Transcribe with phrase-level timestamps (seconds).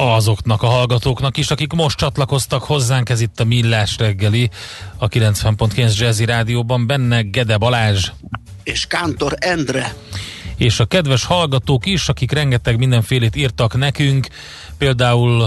[0.00, 4.50] azoknak a hallgatóknak is, akik most csatlakoztak hozzánk, ez itt a Millás reggeli,
[4.98, 8.10] a 90.9 Jazzy Rádióban, benne Gede Balázs.
[8.62, 9.94] És Kántor Endre.
[10.56, 14.28] És a kedves hallgatók is, akik rengeteg mindenfélét írtak nekünk,
[14.78, 15.46] például,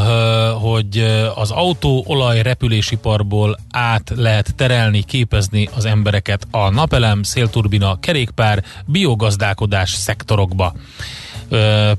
[0.54, 0.98] hogy
[1.36, 9.92] az autó olaj repülésiparból át lehet terelni, képezni az embereket a napelem, szélturbina, kerékpár, biogazdálkodás
[9.92, 10.74] szektorokba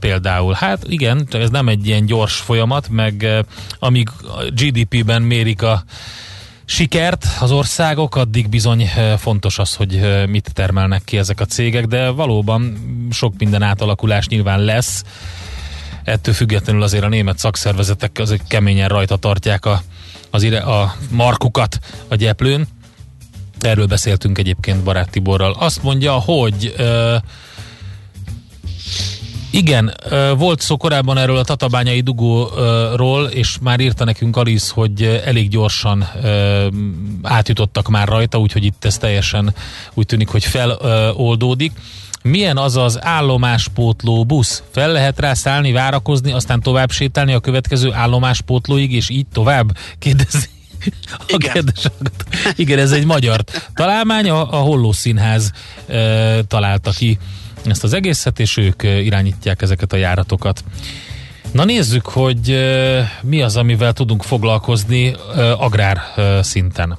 [0.00, 0.52] például.
[0.52, 3.44] Hát igen, ez nem egy ilyen gyors folyamat, meg
[3.78, 4.08] amíg
[4.54, 5.84] GDP-ben mérik a
[6.64, 12.08] sikert az országok, addig bizony fontos az, hogy mit termelnek ki ezek a cégek, de
[12.08, 12.78] valóban
[13.10, 15.04] sok minden átalakulás nyilván lesz.
[16.04, 19.82] Ettől függetlenül azért a német szakszervezetek azért keményen rajta tartják a,
[20.30, 22.66] az ire, a markukat a gyeplőn.
[23.60, 25.52] Erről beszéltünk egyébként Barát Tiborral.
[25.58, 27.14] Azt mondja, hogy uh,
[29.54, 29.94] igen,
[30.36, 36.08] volt szó korábban erről a tatabányai dugóról, és már írta nekünk Alice, hogy elég gyorsan
[37.22, 39.54] átjutottak már rajta, úgyhogy itt ez teljesen
[39.94, 41.72] úgy tűnik, hogy feloldódik.
[42.22, 44.62] Milyen az az állomáspótló busz?
[44.70, 49.76] Fel lehet rá szállni, várakozni, aztán tovább sétálni a következő állomáspótlóig, és így tovább?
[49.98, 50.48] Kérdezi
[51.06, 51.72] a Igen.
[52.56, 53.44] Igen, ez egy magyar
[53.74, 55.52] találmány, a, a Holló Színház
[55.86, 57.18] e, találta ki
[57.64, 60.64] ezt az egészet, és ők irányítják ezeket a járatokat.
[61.52, 62.58] Na nézzük, hogy
[63.22, 65.14] mi az, amivel tudunk foglalkozni
[65.58, 66.00] agrár
[66.42, 66.98] szinten.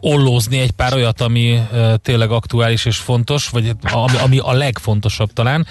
[0.00, 1.60] ollózni egy pár olyat, ami
[2.02, 5.66] tényleg aktuális és fontos, vagy ami, ami a legfontosabb talán.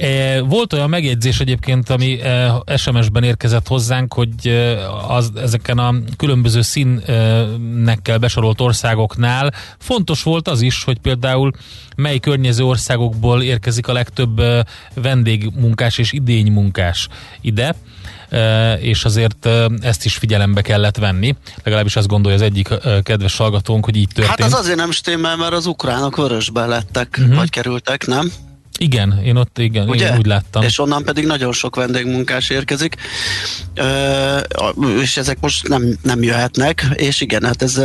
[0.00, 5.94] E, volt olyan megjegyzés egyébként, ami e, SMS-ben érkezett hozzánk, hogy e, az, ezeken a
[6.16, 11.50] különböző színnekkel besorolt országoknál fontos volt az is, hogy például
[11.96, 14.42] mely környező országokból érkezik a legtöbb
[14.94, 17.08] vendégmunkás és idénymunkás
[17.40, 17.74] ide
[18.80, 19.48] és azért
[19.80, 21.36] ezt is figyelembe kellett venni.
[21.64, 22.68] Legalábbis azt gondolja az egyik
[23.02, 24.40] kedves hallgatónk, hogy így történt.
[24.40, 27.36] Hát az azért nem stimmel, mert az ukránok vörösbe lettek, uh-huh.
[27.36, 28.32] vagy kerültek, nem?
[28.82, 30.10] Igen, én ott igen, Ugye?
[30.10, 30.62] én úgy láttam.
[30.62, 32.96] És onnan pedig nagyon sok vendégmunkás érkezik,
[35.02, 37.76] és ezek most nem, nem jöhetnek, és igen, hát ez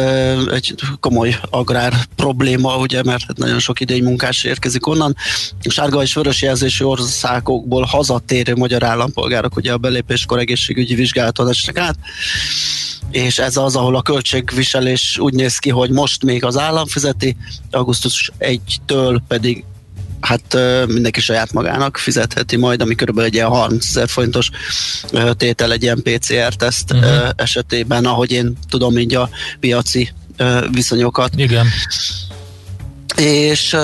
[0.51, 5.15] egy komoly agrár probléma, ugye, mert hát nagyon sok idénymunkás érkezik onnan.
[5.61, 11.97] Sárga és vörös jelzésű országokból hazatérő magyar állampolgárok ugye a belépéskor egészségügyi vizsgálaton esnek át,
[13.11, 17.37] és ez az, ahol a költségviselés úgy néz ki, hogy most még az állam fizeti,
[17.71, 19.63] augusztus 1-től pedig
[20.25, 24.49] hát mindenki saját magának fizetheti majd, ami körülbelül egy ilyen 30 ezer forintos
[25.37, 27.29] tétel egy ilyen PCR-teszt uh-huh.
[27.35, 30.11] esetében, ahogy én tudom így a piaci
[30.71, 31.31] viszonyokat.
[31.35, 31.65] Igen
[33.17, 33.75] és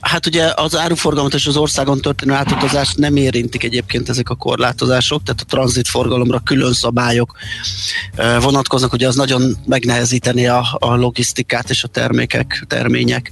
[0.00, 5.22] hát ugye az áruforgalmat és az országon történő átutazást nem érintik egyébként ezek a korlátozások,
[5.22, 7.36] tehát a tranzitforgalomra külön szabályok
[8.40, 13.30] vonatkoznak, ugye az nagyon megnehezíteni a, a logisztikát és a termékek, termények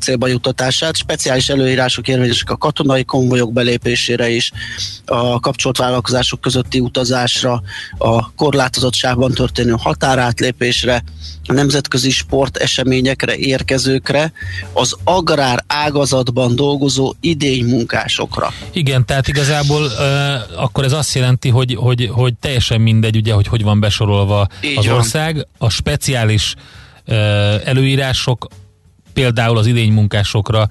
[0.00, 0.96] célba juttatását.
[0.96, 4.50] Speciális előírások érvényesek a katonai konvojok belépésére is,
[5.06, 7.62] a kapcsolt vállalkozások közötti utazásra,
[7.98, 11.04] a korlátozottságban történő határátlépésre,
[11.46, 14.32] nemzetközi sporteseményekre érkezőkre,
[14.72, 18.52] az agrár ágazatban dolgozó idénymunkásokra.
[18.72, 23.46] Igen, tehát igazából uh, akkor ez azt jelenti, hogy, hogy, hogy teljesen mindegy, ugye, hogy
[23.46, 24.94] hogy van besorolva Így az van.
[24.94, 25.46] ország.
[25.58, 26.54] A speciális
[27.06, 27.16] uh,
[27.64, 28.48] előírások
[29.12, 30.68] például az idénymunkásokra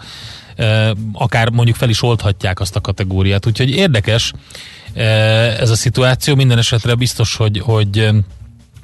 [0.57, 3.45] uh, akár mondjuk fel is oldhatják azt a kategóriát.
[3.45, 4.33] Úgyhogy érdekes
[5.59, 6.35] ez a szituáció.
[6.35, 8.09] Minden esetre biztos, hogy, hogy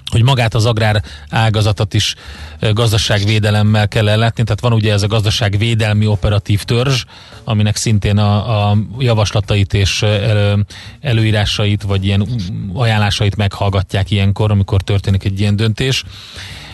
[0.09, 2.15] hogy magát az agrár ágazatot is
[2.59, 7.03] gazdaságvédelemmel kell ellátni, tehát van ugye ez a gazdaságvédelmi operatív törzs,
[7.43, 10.65] aminek szintén a, a javaslatait és elő,
[11.01, 12.27] előírásait, vagy ilyen
[12.73, 16.03] ajánlásait meghallgatják ilyenkor, amikor történik egy ilyen döntés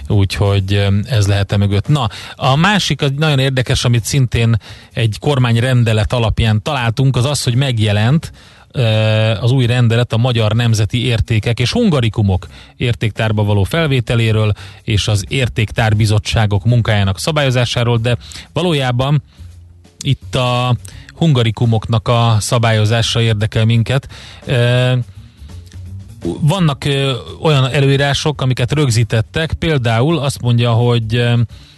[0.08, 1.88] úgyhogy ez lehet -e mögött.
[1.88, 4.58] Na, a másik az nagyon érdekes, amit szintén
[4.94, 8.32] egy kormányrendelet alapján találtunk, az az, hogy megjelent
[9.42, 14.54] az új rendelet a magyar nemzeti értékek és hungarikumok értéktárba való felvételéről
[14.84, 18.18] és az értéktárbizottságok munkájának szabályozásáról, de
[18.54, 19.24] valójában
[20.04, 20.76] itt a
[21.14, 24.08] hungarikumoknak a szabályozása érdekel minket.
[26.40, 26.86] Vannak
[27.42, 31.24] olyan előírások, amiket rögzítettek, például azt mondja, hogy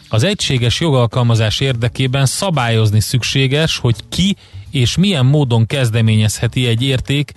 [0.09, 4.36] az egységes jogalkalmazás érdekében szabályozni szükséges, hogy ki
[4.75, 7.31] és milyen módon kezdeményezheti egy érték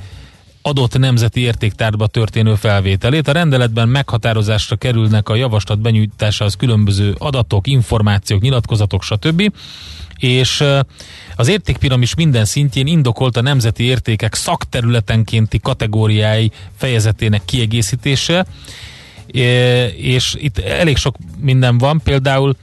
[0.62, 3.28] adott nemzeti értéktárba történő felvételét.
[3.28, 9.52] A rendeletben meghatározásra kerülnek a javaslat benyújtásához különböző adatok, információk, nyilatkozatok, stb.
[10.16, 10.64] És
[11.36, 18.46] az értékpiramis minden szintjén indokolt a nemzeti értékek szakterületenkénti kategóriái fejezetének kiegészítése,
[19.96, 22.56] és itt elég sok minden van, például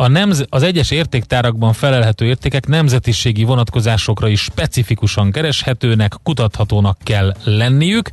[0.00, 8.10] a nemz- az egyes értéktárakban felelhető értékek nemzetiségi vonatkozásokra is specifikusan kereshetőnek, kutathatónak kell lenniük.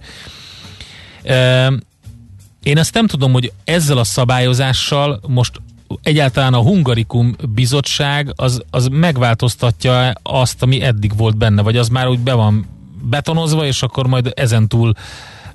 [2.63, 5.61] Én ezt nem tudom, hogy ezzel a szabályozással most
[6.01, 12.07] egyáltalán a Hungarikum bizottság az, az megváltoztatja azt, ami eddig volt benne, vagy az már
[12.07, 12.67] úgy be van
[13.01, 14.93] betonozva, és akkor majd ezentúl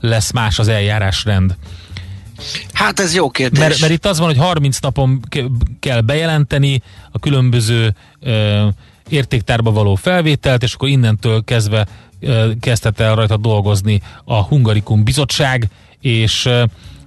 [0.01, 1.57] lesz más az eljárásrend.
[2.73, 3.61] Hát ez jó kérdés.
[3.61, 5.21] Mert, mert itt az van, hogy 30 napon
[5.81, 8.67] kell bejelenteni a különböző ö,
[9.09, 11.87] értéktárba való felvételt, és akkor innentől kezdve
[12.21, 15.69] ö, kezdett el rajta dolgozni a Hungarikum bizottság,
[16.01, 16.49] és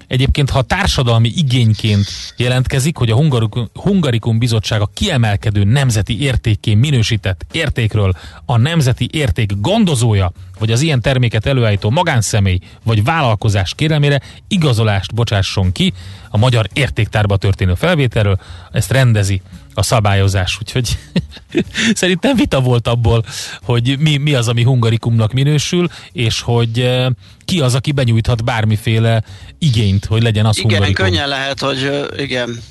[0.08, 2.06] Egyébként, ha társadalmi igényként
[2.38, 8.14] jelentkezik, hogy a Hungarikum, Hungarikum Bizottsága kiemelkedő nemzeti értékké minősített értékről
[8.46, 15.72] a nemzeti érték gondozója, vagy az ilyen terméket előállító magánszemély, vagy vállalkozás kérelmére igazolást bocsásson
[15.72, 15.94] ki
[16.30, 18.40] a magyar értéktárba történő felvételről,
[18.72, 19.42] ezt rendezi
[19.74, 20.98] a szabályozás, úgyhogy
[21.94, 23.26] szerintem vita volt abból,
[23.62, 27.08] hogy mi, mi az, ami hungarikumnak minősül, és hogy eh,
[27.46, 29.24] ki az, aki benyújthat bármiféle
[29.60, 31.06] igényt, hogy legyen az igen, hungarikum.
[31.06, 32.62] könnyen lehet, hogy igen,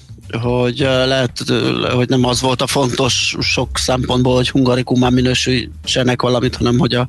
[0.41, 1.45] hogy lehet,
[1.93, 7.07] hogy nem az volt a fontos sok szempontból, hogy hungarikumán minősítsenek valamit, hanem hogy a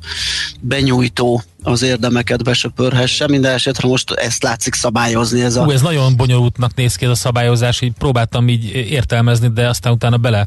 [0.60, 3.28] benyújtó az érdemeket besöpörhesse.
[3.28, 5.42] Minden esetre most ezt látszik szabályozni.
[5.42, 5.64] Ez, a...
[5.64, 9.92] Hú, ez nagyon bonyolultnak néz ki ez a szabályozás, így próbáltam így értelmezni, de aztán
[9.92, 10.46] utána bele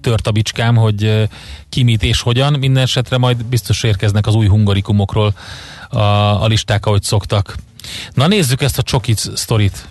[0.00, 1.28] tört a bicskám, hogy
[1.68, 2.52] ki mit és hogyan.
[2.58, 5.34] Minden esetre majd biztos érkeznek az új hungarikumokról
[5.88, 5.98] a,
[6.42, 7.54] a listák, ahogy szoktak.
[8.14, 9.88] Na nézzük ezt a csokit sztorit.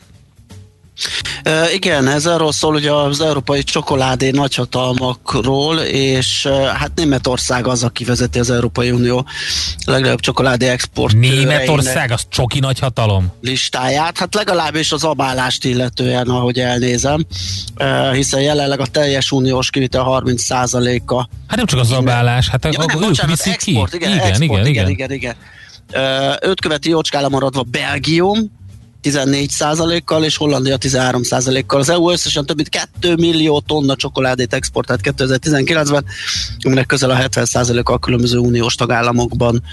[1.73, 8.03] Igen, ez arról szól ugye az európai csokoládé nagyhatalmakról, és uh, hát Németország az, aki
[8.03, 9.25] vezeti az Európai Unió
[9.85, 11.13] legnagyobb csokoládé export.
[11.13, 13.31] Németország az csoki nagyhatalom?
[13.41, 17.25] Listáját, hát legalábbis az abálást illetően, ahogy elnézem,
[17.79, 21.27] uh, hiszen jelenleg a teljes uniós kivitel 30%-a.
[21.47, 23.97] Hát nem csak az abálás, hát ja, a, nem, ők bocsánat, viszik export, ki.
[23.97, 25.35] Igen, igen, export, igen, igen, igen, igen, igen.
[26.41, 28.51] Őt követi jócskára maradva Belgium,
[29.03, 31.79] 14%-kal, és Hollandia 13%-kal.
[31.79, 36.05] Az EU összesen több mint 2 millió tonna csokoládét exportált 2019-ben,
[36.61, 39.63] aminek közel a 70%-a a különböző uniós tagállamokban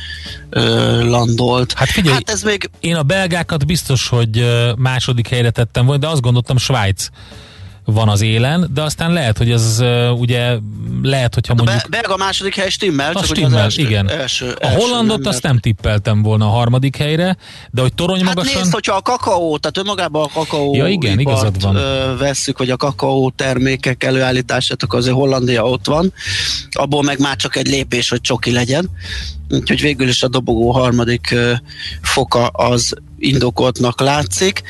[0.51, 1.73] ö, landolt.
[1.73, 2.71] Hát figyelj, hát ez még...
[2.81, 4.45] én a belgákat biztos, hogy
[4.77, 7.09] második helyre tettem volna, de azt gondoltam Svájc
[7.85, 10.57] van az élen, de aztán lehet, hogy uh, ugye
[11.03, 11.79] lehet, hogyha mondjuk...
[11.79, 14.11] Be, belga második hely stimmel, csak stimmel, az első, igen.
[14.11, 17.37] Első, a első hollandot nem azt nem tippeltem volna a harmadik helyre,
[17.71, 18.61] de hogy torony hát magasan...
[18.61, 21.75] nézd, hogyha a kakaó, tehát önmagában a kakaó ja, igen, igazad van.
[22.19, 26.13] vesszük, hogy a kakaó termékek előállítását, akkor azért Hollandia ott van,
[26.71, 28.91] abból meg már csak egy lépés, hogy csoki legyen.
[29.49, 31.35] Úgyhogy végül is a dobogó harmadik
[32.03, 34.63] foka az indokoltnak látszik.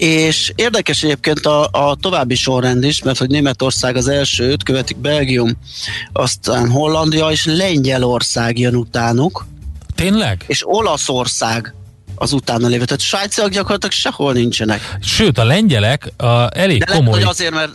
[0.00, 4.96] És érdekes egyébként a, a további sorrend is, mert hogy Németország az első, őt követik
[4.96, 5.58] Belgium,
[6.12, 9.46] aztán Hollandia és Lengyelország jön utánuk.
[9.94, 10.44] Tényleg?
[10.46, 11.74] És Olaszország
[12.14, 12.84] az utána lévő.
[12.84, 14.96] Tehát svájciak gyakorlatilag sehol nincsenek.
[15.02, 17.04] Sőt, a lengyelek a, elég De komoly...
[17.04, 17.72] Lehet, hogy azért, mert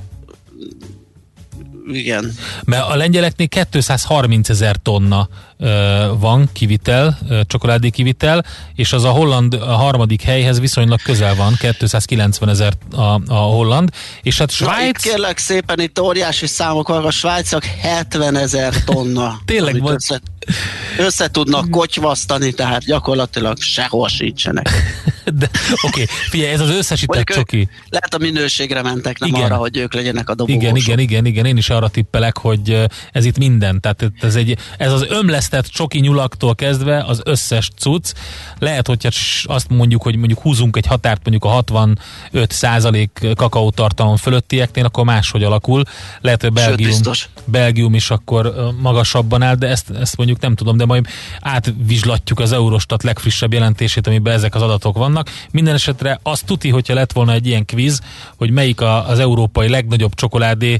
[1.87, 2.33] igen.
[2.63, 5.29] Mert a lengyeleknél 230 ezer tonna
[6.19, 8.45] van kivitel, csokoládé kivitel,
[8.75, 13.89] és az a holland a harmadik helyhez viszonylag közel van, 290 ezer a, a holland,
[14.21, 14.81] és hát Svájc...
[14.81, 19.39] Na, itt kérlek szépen, itt óriási számok vannak, a svájcok 70 ezer tonna.
[19.45, 19.93] Tényleg van.
[19.93, 20.21] Össze,
[20.97, 24.69] össze tudnak kotyvasztani, tehát gyakorlatilag sehol sincsenek.
[25.33, 25.49] De
[25.81, 27.69] oké, okay, figyelj, ez az összesített csoki.
[27.89, 29.41] Lehet a minőségre mentek, nem Igen.
[29.41, 30.61] arra, hogy ők legyenek a dobogósok.
[30.61, 33.81] Igen, igen, igen, igen, én is arra tippelek, hogy ez itt minden.
[33.81, 35.05] Tehát ez, egy, ez az
[35.51, 38.13] ömlesztett csoki nyulaktól kezdve az összes cucc.
[38.59, 39.09] Lehet, hogyha
[39.43, 41.99] azt mondjuk, hogy mondjuk húzunk egy határt mondjuk a 65
[42.47, 45.83] százalék kakaótartalom fölöttieknél, akkor máshogy alakul.
[46.21, 47.29] Lehet, hogy Sőt, Belgium, biztos.
[47.45, 51.07] Belgium is akkor magasabban áll, de ezt, ezt mondjuk nem tudom, de majd
[51.39, 55.29] átvizslatjuk az Eurostat legfrissebb jelentését, amiben ezek az adatok vannak.
[55.51, 58.01] Minden esetre azt tuti, hogyha lett volna egy ilyen kvíz,
[58.37, 60.79] hogy melyik a, az európai legnagyobb csokoládé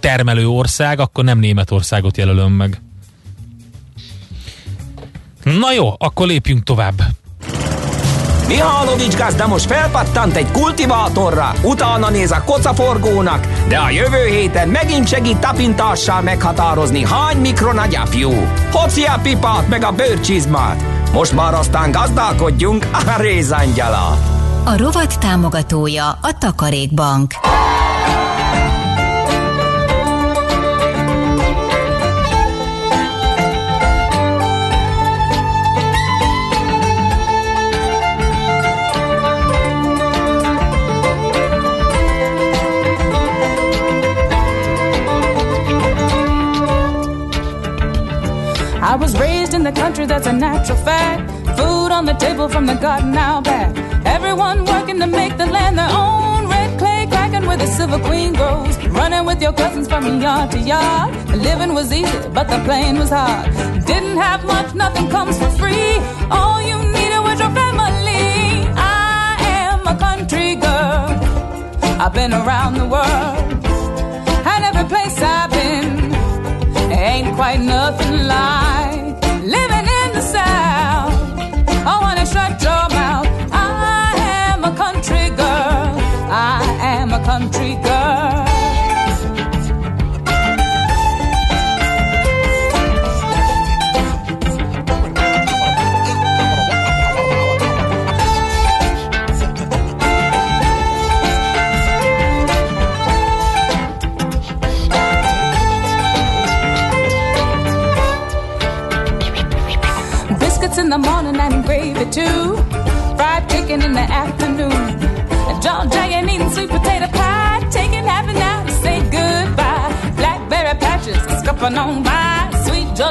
[0.00, 2.80] termelő ország, akkor nem Németországot jelölöm meg.
[5.58, 6.94] Na jó, akkor lépjünk tovább.
[8.46, 15.08] Mihálovics gazda most felpattant egy kultivátorra, utána néz a kocaforgónak, de a jövő héten megint
[15.08, 18.30] segít tapintással meghatározni, hány mikron a gyapjú.
[18.72, 20.82] Hoci a pipát meg a bőrcsizmát.
[21.12, 24.18] Most már aztán gazdálkodjunk a rézangyala.
[24.64, 27.32] A rovat támogatója a Takarékbank.
[49.90, 51.20] Country, that's a natural fact.
[51.58, 53.70] Food on the table from the garden out back.
[54.06, 56.48] Everyone working to make the land their own.
[56.48, 58.76] Red clay cracking where the silver queen grows.
[58.98, 61.10] Running with your cousins from yard to yard.
[61.48, 63.46] Living was easy, but the playing was hard.
[63.84, 65.94] Didn't have much, nothing comes for free.
[66.38, 68.26] All you needed was your family.
[68.76, 71.08] I am a country girl.
[72.02, 73.38] I've been around the world.
[74.52, 76.14] And every place I've been
[76.92, 78.79] ain't quite nothing like
[87.40, 88.09] country girl.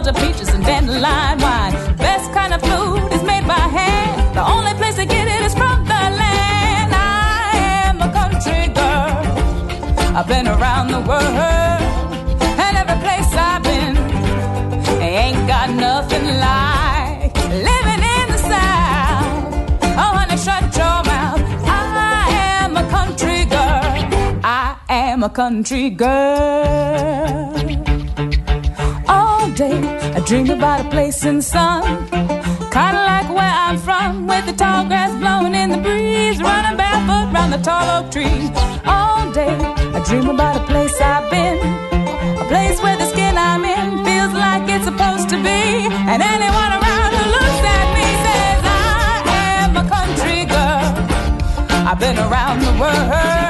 [0.09, 1.73] Georgia peaches and dandelion wine.
[1.97, 4.35] Best kind of food is made by hand.
[4.35, 6.93] The only place to get it is from the land.
[6.93, 7.51] I
[7.85, 10.17] am a country girl.
[10.17, 11.81] I've been around the world.
[12.63, 13.97] And every place I've been
[15.01, 17.35] ain't got nothing like
[17.67, 19.53] living in the South.
[20.01, 21.41] Oh, honey, shut your mouth.
[21.65, 22.29] I
[22.63, 24.41] am a country girl.
[24.43, 27.53] I am a country girl.
[29.07, 31.83] All day I dream about a place in the sun.
[32.75, 37.27] Kinda like where I'm from, with the tall grass blowing in the breeze, running barefoot
[37.33, 38.49] round the tall oak trees.
[38.85, 39.55] All day
[39.95, 41.57] I dream about a place I've been,
[42.43, 45.61] a place where the skin I'm in feels like it's supposed to be,
[46.11, 50.87] and anyone around who looks at me says I am a country girl.
[51.89, 53.48] I've been around the world,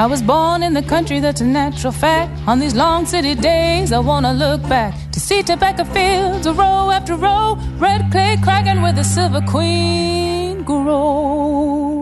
[0.00, 2.30] I was born in the country, that's a natural fact.
[2.46, 6.90] On these long city days, I wanna look back to see tobacco fields, a row
[6.90, 11.98] after row, red clay cracking where the silver queen grows.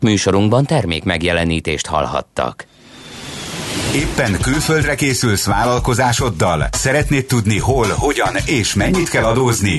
[0.00, 2.66] Műsorunkban termék megjelenítést hallhattak.
[3.94, 6.68] Éppen külföldre készülsz vállalkozásoddal?
[6.72, 9.78] Szeretnéd tudni hol, hogyan és mennyit kell adózni?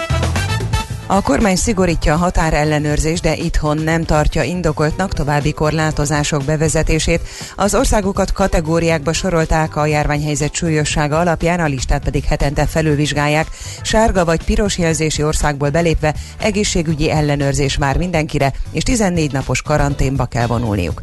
[1.13, 7.21] A kormány szigorítja a határellenőrzést, de itthon nem tartja indokoltnak további korlátozások bevezetését.
[7.55, 13.47] Az országokat kategóriákba sorolták a járványhelyzet súlyossága alapján, a listát pedig hetente felülvizsgálják.
[13.81, 20.47] Sárga vagy piros jelzési országból belépve egészségügyi ellenőrzés már mindenkire, és 14 napos karanténba kell
[20.47, 21.01] vonulniuk.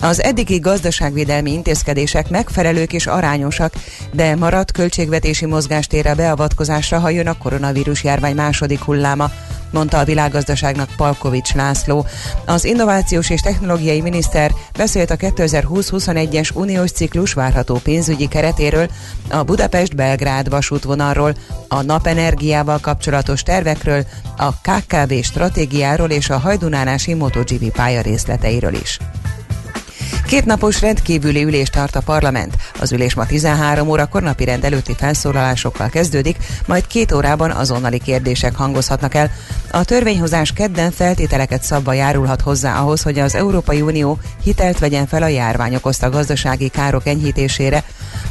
[0.00, 3.74] Az eddigi gazdaságvédelmi intézkedések megfelelők és arányosak,
[4.12, 9.30] de maradt költségvetési mozgástér a beavatkozásra, ha jön a koronavírus járvány második hulláma
[9.70, 12.06] mondta a világgazdaságnak Palkovics László.
[12.46, 18.88] Az innovációs és technológiai miniszter beszélt a 2020-21-es uniós ciklus várható pénzügyi keretéről,
[19.30, 21.34] a Budapest-Belgrád vasútvonalról,
[21.68, 24.04] a napenergiával kapcsolatos tervekről,
[24.36, 28.98] a KKV stratégiáról és a hajdunánási MotoGP pálya részleteiről is.
[30.26, 32.54] Kétnapos rendkívüli ülést tart a parlament.
[32.80, 36.36] Az ülés ma 13 órakor napi rend előtti felszólalásokkal kezdődik,
[36.66, 39.30] majd két órában azonnali kérdések hangozhatnak el.
[39.70, 45.22] A törvényhozás kedden feltételeket szabva járulhat hozzá ahhoz, hogy az Európai Unió hitelt vegyen fel
[45.22, 47.84] a járvány okozta gazdasági károk enyhítésére.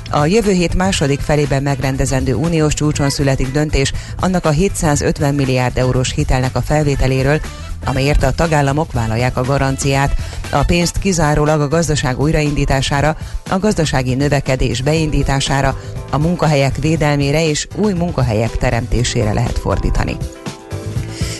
[0.09, 6.11] A jövő hét második felében megrendezendő uniós csúcson születik döntés annak a 750 milliárd eurós
[6.11, 7.39] hitelnek a felvételéről,
[7.85, 10.15] amelyért a tagállamok vállalják a garanciát.
[10.51, 13.17] A pénzt kizárólag a gazdaság újraindítására,
[13.49, 15.79] a gazdasági növekedés beindítására,
[16.11, 20.17] a munkahelyek védelmére és új munkahelyek teremtésére lehet fordítani.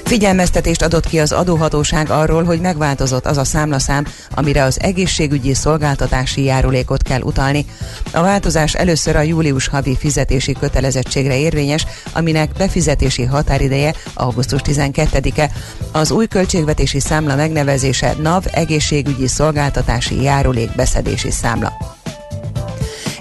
[0.06, 6.44] Figyelmeztetést adott ki az adóhatóság arról, hogy megváltozott az a számlaszám, amire az egészségügyi szolgáltatási
[6.44, 7.66] járulékot kell utalni.
[8.14, 15.52] A változás először a július havi fizetési kötelezettségre érvényes, aminek befizetési határideje augusztus 12-e.
[15.92, 21.74] Az új költségvetési számla megnevezése NAV egészségügyi szolgáltatási járulék beszedési számla.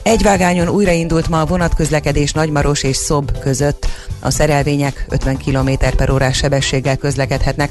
[0.05, 3.87] Egy vágányon újraindult ma a vonatközlekedés Nagymaros és Szob között.
[4.21, 7.71] A szerelvények 50 km per órás sebességgel közlekedhetnek.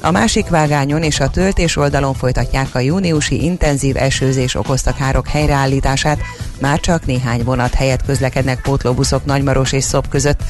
[0.00, 6.20] A másik vágányon és a töltés oldalon folytatják a júniusi intenzív esőzés okozta károk helyreállítását.
[6.60, 10.40] Már csak néhány vonat helyett közlekednek pótlóbuszok Nagymaros és Szob között.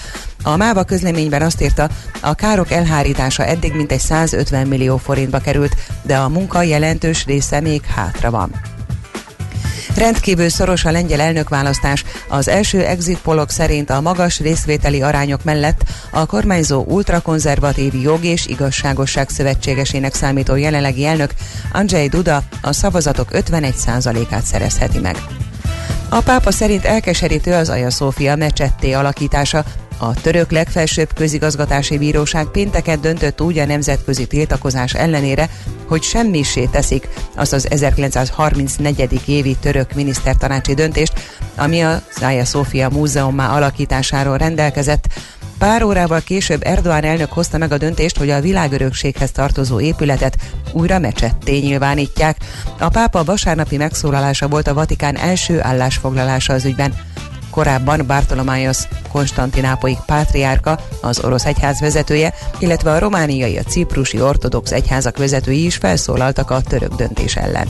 [0.42, 1.88] A MÁVA közleményben azt írta,
[2.20, 7.85] a károk elhárítása eddig mintegy 150 millió forintba került, de a munka jelentős része még
[7.85, 8.73] hátra van.
[9.96, 12.05] Rendkívül szoros a lengyel elnökválasztás.
[12.29, 18.46] Az első exit polok szerint a magas részvételi arányok mellett a kormányzó ultrakonzervatív jog és
[18.46, 21.31] igazságosság szövetségesének számító jelenlegi elnök
[21.72, 25.16] Andrzej Duda a szavazatok 51%-át szerezheti meg.
[26.09, 29.64] A pápa szerint elkeserítő az Aja Szófia mecsetté alakítása,
[29.98, 35.48] a török legfelsőbb közigazgatási bíróság pénteket döntött úgy a nemzetközi tiltakozás ellenére,
[35.87, 39.28] hogy semmisé teszik azt az 1934.
[39.28, 41.12] évi török minisztertanácsi döntést,
[41.57, 45.07] ami a Zája Szófia múzeummá alakításáról rendelkezett,
[45.59, 50.37] Pár órával később Erdoğan elnök hozta meg a döntést, hogy a világörökséghez tartozó épületet
[50.72, 52.37] újra mecsetté nyilvánítják.
[52.78, 56.94] A pápa vasárnapi megszólalása volt a Vatikán első állásfoglalása az ügyben.
[57.54, 58.78] Korábban Bartolomáos
[59.12, 65.76] Konstantinápoi pátriárka, az orosz egyház vezetője, illetve a romániai, a ciprusi ortodox egyházak vezetői is
[65.76, 67.68] felszólaltak a török döntés ellen.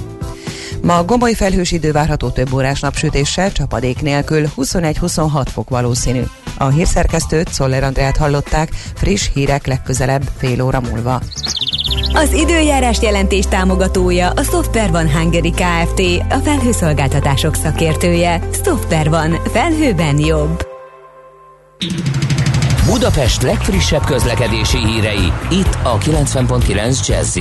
[0.82, 6.22] Ma gomoly felhős idő várható több órás napsütéssel, csapadék nélkül 21-26 fok valószínű.
[6.58, 11.20] A hírszerkesztőt Szoller Andrát hallották, friss hírek legközelebb fél óra múlva.
[12.14, 16.00] Az időjárás jelentés támogatója a Software van Hungary Kft.
[16.30, 18.48] A felhőszolgáltatások szakértője.
[18.64, 19.30] Software van.
[19.52, 20.66] Felhőben jobb.
[22.86, 27.38] Budapest legfrissebb közlekedési hírei, itt a 90.9 jazz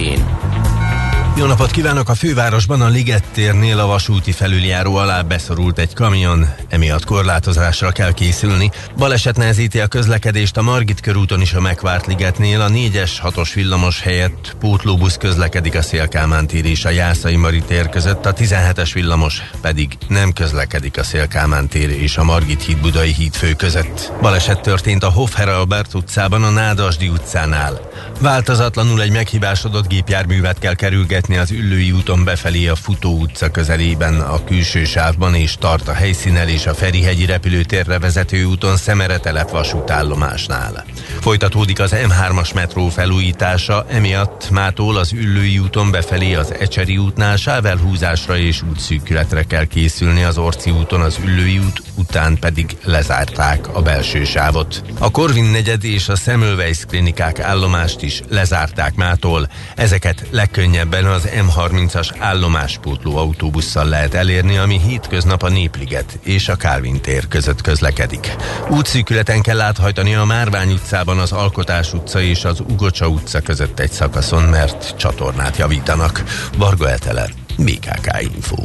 [1.38, 2.10] jó napot kívánok!
[2.10, 8.12] A fővárosban a Liget térnél a vasúti felüljáró alá beszorult egy kamion, emiatt korlátozásra kell
[8.12, 8.72] készülni.
[8.98, 14.02] Baleset nehezíti a közlekedést a Margit körúton is a Megvárt Ligetnél, a 4-es 6-os villamos
[14.02, 19.42] helyett pótlóbusz közlekedik a Szélkámán tér és a Jászai Mari tér között, a 17-es villamos
[19.62, 24.12] pedig nem közlekedik a Szélkámán tér és a Margit híd Budai híd fő között.
[24.22, 27.80] Baleset történt a Hofher Albert utcában a Nádasdi utcánál.
[28.20, 34.20] Változatlanul egy meghibásodott gépjárművet kell kerülgetni vezetni az Üllői úton befelé a Futó utca közelében,
[34.20, 40.86] a külső sávban és tart a helyszínel és a Ferihegyi repülőtérre vezető úton Szemeretelep vasútállomásnál.
[41.20, 48.38] Folytatódik az M3-as metró felújítása, emiatt mától az Üllői úton befelé az Ecseri útnál sávelhúzásra
[48.38, 54.24] és útszűkületre kell készülni az Orci úton az Üllői út, után pedig lezárták a belső
[54.24, 54.84] sávot.
[55.00, 62.10] A Korvin negyed és a Semmelweis klinikák állomást is lezárták mától, ezeket legkönnyebben az M30-as
[62.20, 68.36] állomáspótló autóbusszal lehet elérni, ami hétköznap a Népliget és a Kálvin tér között közlekedik.
[68.70, 73.92] Útszűkületen kell áthajtani a Márvány utcában az Alkotás utca és az Ugocsa utca között egy
[73.92, 76.24] szakaszon, mert csatornát javítanak.
[76.58, 78.56] Varga Etele, BKK Info.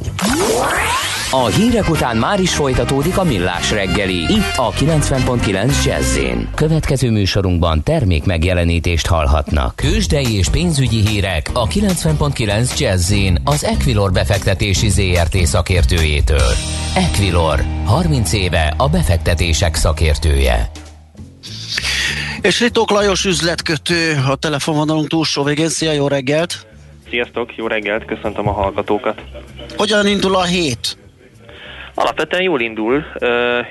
[1.31, 4.17] A hírek után már is folytatódik a millás reggeli.
[4.17, 6.19] Itt a 90.9 jazz
[6.55, 9.77] Következő műsorunkban termék megjelenítést hallhatnak.
[9.77, 13.13] Kősdei és pénzügyi hírek a 90.9 jazz
[13.45, 16.53] az Equilor befektetési ZRT szakértőjétől.
[16.95, 20.71] Equilor, 30 éve a befektetések szakértője.
[22.41, 25.69] És Ritók Lajos üzletkötő a telefonvonalunk túlsó végén.
[25.69, 26.68] Szia, jó reggelt!
[27.11, 29.23] Sziasztok, jó reggelt, köszöntöm a hallgatókat.
[29.77, 30.97] Hogyan indul a hét?
[32.01, 33.05] Alapvetően jól indul,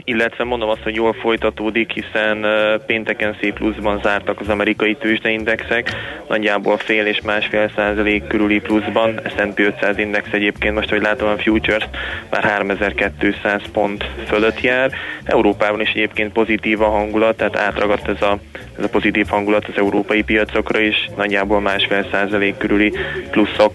[0.03, 2.45] illetve mondom azt, hogy jól folytatódik, hiszen
[2.85, 5.91] pénteken szép pluszban zártak az amerikai tőzsdeindexek,
[6.27, 11.37] nagyjából fél és másfél százalék körüli pluszban, S&P 500 index egyébként most, hogy látom a
[11.37, 11.87] Futures
[12.29, 14.91] már 3200 pont fölött jár.
[15.23, 18.37] Európában is egyébként pozitív a hangulat, tehát átragadt ez a,
[18.77, 22.93] ez a pozitív hangulat az európai piacokra is, nagyjából másfél százalék körüli
[23.31, 23.71] pluszok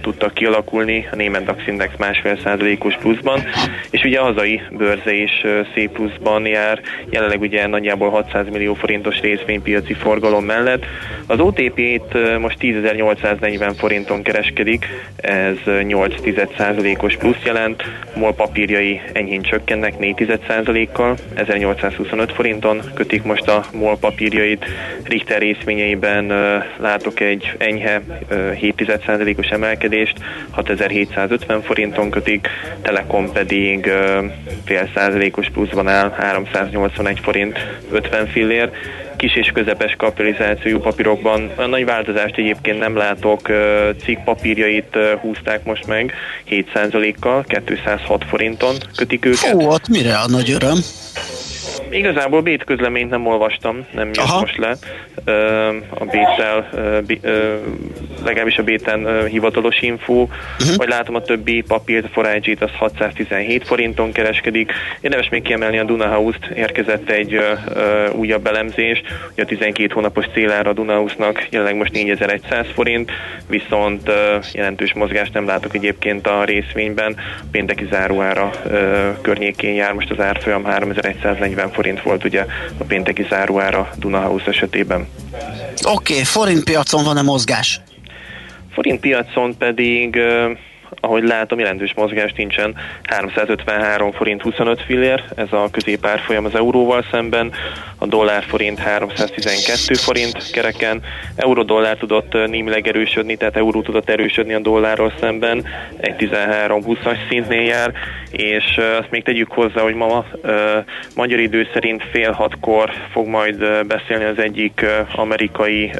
[0.00, 3.42] tudtak kialakulni, a német DAX index másfél százalékos pluszban,
[3.90, 5.30] és ugye a hazai bőrze is
[5.74, 10.86] szép pluszban jár, jelenleg ugye nagyjából 600 millió forintos részvénypiaci forgalom mellett.
[11.26, 14.86] Az OTP-t most 10.840 forinton kereskedik,
[15.16, 16.14] ez 8
[17.02, 17.84] os plusz jelent,
[18.14, 23.98] MOL papírjai enyhén csökkennek 4 kal 1825 forinton kötik most a MOL
[24.40, 24.64] papírjait,
[25.02, 26.26] Richter részvényeiben
[26.78, 28.00] látok egy enyhe
[28.58, 28.92] 7
[29.38, 30.18] os emelkedést,
[30.50, 32.48] 6750 forinton kötik,
[32.82, 33.92] Telekom pedig
[34.64, 37.58] fél százalékos pluszban áll, 381 forint
[37.90, 38.70] 50 fillér.
[39.16, 43.40] Kis és közepes kapitalizációjú papírokban nagy változást egyébként nem látok,
[44.04, 46.14] cikk papírjait húzták most meg
[46.50, 49.54] 7%-kal, 206 forinton kötik őket.
[49.54, 50.78] Ó, ott mire a nagy öröm?
[51.90, 54.40] Igazából Bét közleményt nem olvastam, nem jött Aha.
[54.40, 54.76] most le.
[55.88, 56.68] A Bétel,
[58.24, 60.76] legalábbis a Béten hivatalos info, uh-huh.
[60.76, 64.72] vagy látom a többi papírt, Forage-t az 617 forinton kereskedik.
[65.00, 67.38] Érdemes még kiemelni a Dunahouse-t, érkezett egy
[68.12, 69.02] újabb elemzés,
[69.34, 73.10] hogy a 12 hónapos célára a Dunahouse-nak jelenleg most 4100 forint,
[73.48, 74.10] viszont
[74.52, 77.16] jelentős mozgást nem látok egyébként a részvényben,
[77.50, 78.50] pénteki záróára
[79.20, 82.46] környékén jár most az árfolyam 3140 forint forint volt ugye
[82.78, 85.06] a pénteki záróára Dunahouse esetében.
[85.82, 87.80] Oké, okay, forint piacon van-e mozgás?
[88.72, 90.18] Forint piacon pedig
[91.00, 92.74] ahogy látom, jelentős mozgás nincsen.
[93.02, 97.52] 353 forint 25 fillér, ez a középárfolyam az euróval szemben,
[97.98, 101.02] a dollár forint 312 forint kereken,
[101.36, 105.64] euró-dollár tudott némileg erősödni, tehát euró tudott erősödni a dollárral szemben,
[105.96, 107.92] egy 13-20-as szintnél jár,
[108.30, 110.24] és azt még tegyük hozzá, hogy ma
[111.14, 115.92] magyar idő szerint fél hatkor fog majd beszélni az egyik amerikai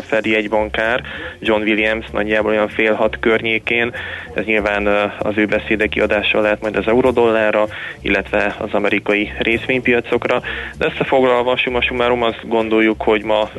[0.00, 1.02] Fedi egybankár,
[1.40, 3.94] John Williams, nagyjából olyan fél hat környékén,
[4.38, 4.86] ez nyilván
[5.18, 7.66] az ő beszéde kiadással lehet majd az eurodollárra,
[8.00, 10.42] illetve az amerikai részvénypiacokra.
[10.78, 13.50] De összefoglalva, summa summarum azt gondoljuk, hogy ma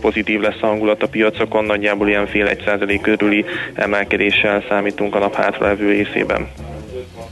[0.00, 3.44] pozitív lesz a hangulat a piacokon, nagyjából ilyen fél egy százalék körüli
[3.74, 6.48] emelkedéssel számítunk a nap hátralevő részében.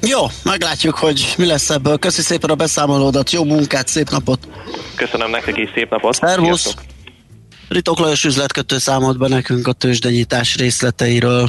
[0.00, 1.98] Jó, meglátjuk, hogy mi lesz ebből.
[1.98, 4.48] Köszi szépen a beszámolódat, jó munkát, szép napot!
[4.94, 6.14] Köszönöm nektek is, szép napot!
[6.14, 6.74] Szervusz!
[7.68, 11.48] Ritok Lajos üzletkötő számolt be nekünk a tőzsdenyítás részleteiről.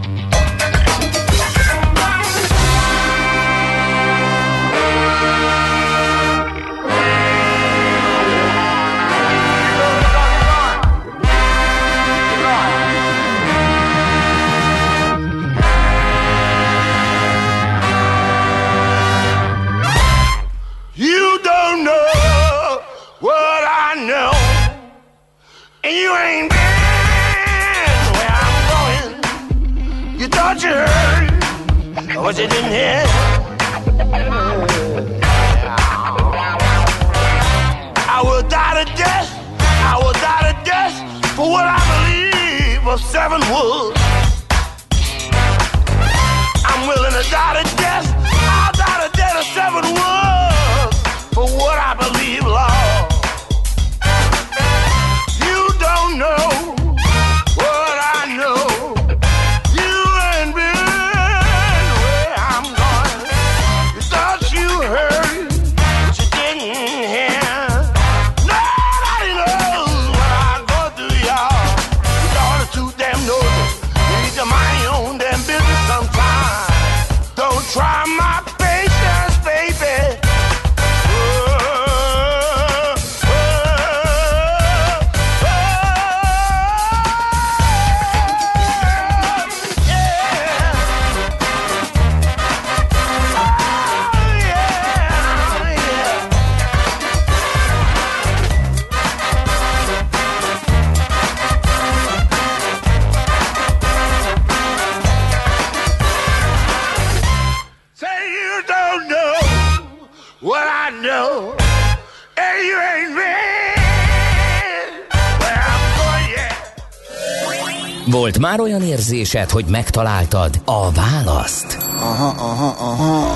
[118.31, 121.77] Volt már olyan érzésed, hogy megtaláltad a választ?
[121.95, 123.27] Aha, aha, aha.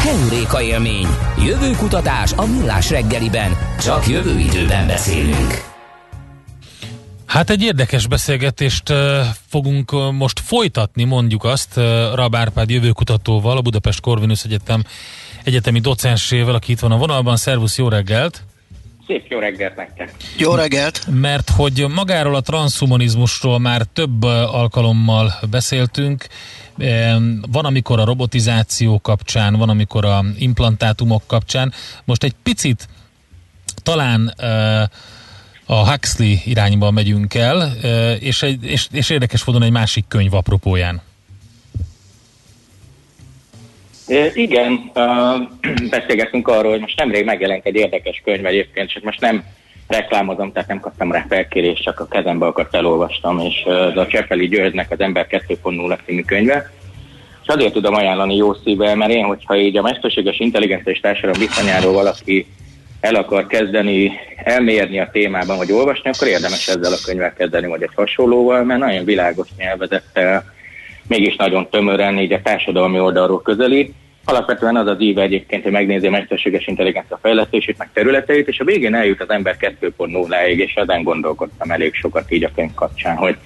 [0.00, 1.06] Heuréka élmény.
[1.38, 3.56] Jövőkutatás a millás reggeliben.
[3.80, 5.64] Csak jövő időben beszélünk.
[7.26, 8.92] Hát egy érdekes beszélgetést
[9.48, 11.76] fogunk most folytatni, mondjuk azt,
[12.14, 14.82] Rab Árpád jövőkutatóval, a Budapest Corvinus Egyetem
[15.44, 17.36] egyetemi docensével, aki itt van a vonalban.
[17.36, 18.42] Szervusz, jó reggelt!
[19.12, 20.14] Szép jó reggelt nektek!
[20.36, 21.06] Jó reggelt!
[21.10, 26.26] Mert hogy magáról a transhumanizmusról már több alkalommal beszéltünk,
[27.50, 31.72] van amikor a robotizáció kapcsán, van amikor a implantátumok kapcsán.
[32.04, 32.88] Most egy picit
[33.82, 34.26] talán
[35.66, 37.72] a Huxley irányba megyünk el,
[38.20, 41.00] és, egy, és, és érdekes módon egy másik könyv apropóján.
[44.34, 44.90] Igen,
[45.90, 49.44] beszélgetünk arról, hogy most nemrég megjelent egy érdekes könyv egyébként, csak most nem
[49.88, 54.48] reklámozom, tehát nem kaptam rá felkérést, csak a kezembe akart elolvastam, és ez a Csepeli
[54.48, 56.70] Györgynek az Ember 2.0 című könyve.
[57.42, 61.40] És azért tudom ajánlani jó szívvel, mert én, hogyha így a mesterséges intelligencia és társadalom
[61.40, 62.46] viszonyáról valaki
[63.00, 64.12] el akar kezdeni
[64.44, 68.80] elmérni a témában, vagy olvasni, akkor érdemes ezzel a könyvvel kezdeni, vagy egy hasonlóval, mert
[68.80, 70.44] nagyon világos nyelvezettel,
[71.12, 73.92] mégis nagyon tömören, így a társadalmi oldalról közeli.
[74.24, 78.64] Alapvetően az az íve egyébként, hogy megnézi a mesterséges intelligencia fejlesztését, meg területeit, és a
[78.64, 83.36] végén eljut az ember 2.0-ig, és ezen gondolkodtam elég sokat így a könyv kapcsán, hogy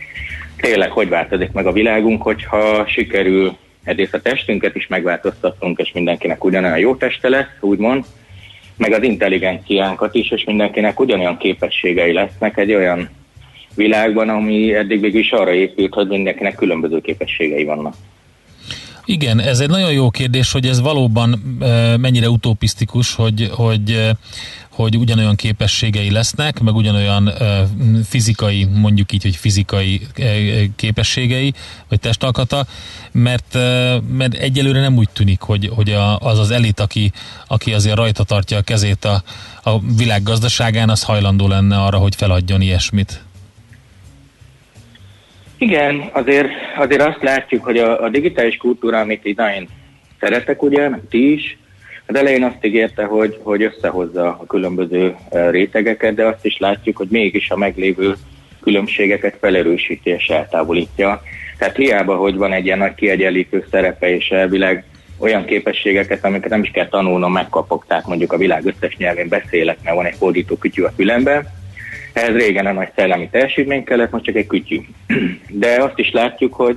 [0.57, 6.45] tényleg hogy változik meg a világunk, hogyha sikerül egyrészt a testünket is megváltoztatunk, és mindenkinek
[6.45, 8.05] ugyanolyan jó teste lesz, úgymond,
[8.77, 13.09] meg az intelligenciánkat is, és mindenkinek ugyanolyan képességei lesznek egy olyan
[13.77, 17.95] világban, ami eddig végül is arra épült, hogy mindenkinek különböző képességei vannak.
[19.09, 21.59] Igen, ez egy nagyon jó kérdés, hogy ez valóban
[22.01, 24.11] mennyire utopisztikus, hogy, hogy,
[24.71, 27.33] hogy ugyanolyan képességei lesznek, meg ugyanolyan
[28.05, 30.01] fizikai, mondjuk így, hogy fizikai
[30.77, 31.53] képességei,
[31.89, 32.67] vagy testalkata,
[33.13, 33.55] mert,
[34.09, 37.13] mert egyelőre nem úgy tűnik, hogy, hogy a, az az elit, aki,
[37.47, 39.23] aki azért rajta tartja a kezét a,
[39.63, 43.25] a világ gazdaságán, az hajlandó lenne arra, hogy feladjon ilyesmit.
[45.59, 49.69] Igen, azért, azért azt látjuk, hogy a, a digitális kultúra, amit nagyon
[50.21, 51.59] szeretek, ugye, meg ti is,
[52.07, 55.17] az elején azt ígérte, hogy, hogy összehozza a különböző
[55.51, 58.15] rétegeket, de azt is látjuk, hogy mégis a meglévő
[58.61, 61.23] különbségeket felerősíti és eltávolítja.
[61.59, 64.85] Tehát hiába, hogy van egy ilyen nagy kiegyenlítő szerepe, és elvileg
[65.19, 69.79] olyan képességeket, amiket nem is kell tanulnom, megkapok, tehát mondjuk a világ összes nyelvén beszélek,
[69.83, 71.47] mert van egy fordító kütyű a fülemben,
[72.17, 74.81] ehhez régen a nagy szellemi teljesítmény kellett, most csak egy kütyű.
[75.49, 76.77] De azt is látjuk, hogy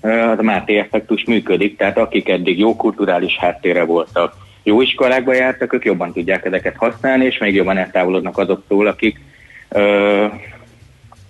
[0.00, 5.72] az a Máté effektus működik, tehát akik eddig jó kulturális háttérre voltak, jó iskolákba jártak,
[5.72, 9.20] ők jobban tudják ezeket használni, és még jobban eltávolodnak azoktól, akik
[9.68, 10.26] ö,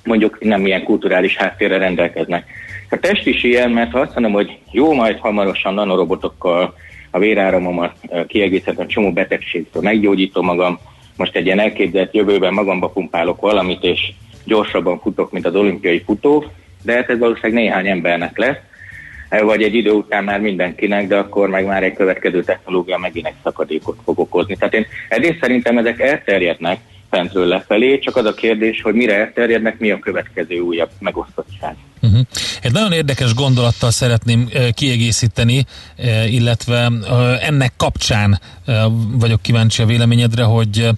[0.04, 2.44] mondjuk nem ilyen kulturális háttérre rendelkeznek.
[2.90, 6.74] A test is ilyen, mert ha azt mondom, hogy jó, majd hamarosan nanorobotokkal
[7.10, 7.94] a véráramomat
[8.26, 10.78] kiegészítem, csomó betegségtől meggyógyítom magam,
[11.16, 14.12] most egy ilyen elképzelt jövőben magamba pumpálok valamit, és
[14.44, 16.44] gyorsabban futok, mint az olimpiai futó,
[16.83, 18.59] de hát ez valószínűleg néhány embernek lesz,
[19.40, 23.35] vagy egy idő után már mindenkinek, de akkor meg már egy következő technológia megint egy
[23.42, 24.57] szakadékot fog okozni.
[24.57, 26.79] Tehát én egyrészt szerintem ezek elterjednek
[27.11, 31.77] fentről lefelé, csak az a kérdés, hogy mire elterjednek, mi a következő újabb megosztottság.
[32.02, 32.26] Uh-huh.
[32.62, 35.66] Egy nagyon érdekes gondolattal szeretném kiegészíteni,
[36.26, 36.90] illetve
[37.40, 38.40] ennek kapcsán
[39.12, 40.88] vagyok kíváncsi a véleményedre, hogy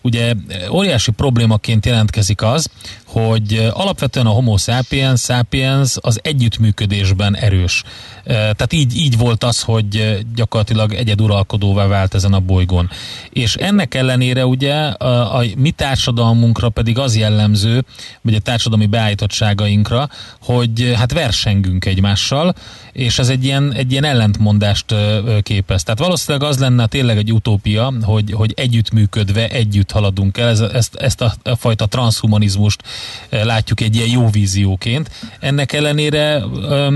[0.00, 0.34] ugye
[0.70, 2.68] óriási problémaként jelentkezik az,
[3.04, 7.82] hogy alapvetően a homo sapiens, sapiens az együttműködésben erős.
[8.24, 12.90] Tehát így, így volt az, hogy gyakorlatilag egyeduralkodóvá vált ezen a bolygón.
[13.30, 17.84] És ennek ellenére ugye a, a mi társadalmunkra pedig az jellemző,
[18.20, 20.08] vagy a társadalmi beállítottságainkra,
[20.54, 22.54] hogy hát versengünk egymással,
[22.92, 24.94] és ez egy ilyen, egy ilyen ellentmondást
[25.42, 25.82] képez.
[25.82, 30.94] Tehát valószínűleg az lenne tényleg egy utópia, hogy, hogy együttműködve együtt haladunk el, ez, ezt,
[30.94, 32.82] ezt a, fajta transhumanizmust
[33.30, 35.10] látjuk egy ilyen jó vízióként.
[35.40, 36.42] Ennek ellenére,